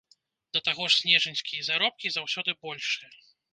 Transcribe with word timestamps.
Да 0.55 0.61
таго 0.69 0.87
ж 0.93 1.01
снежаньскія 1.01 1.67
заробкі 1.69 2.07
заўсёды 2.17 2.59
большыя. 2.67 3.15